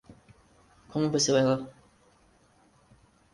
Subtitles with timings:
[0.87, 1.59] Como você vai lá?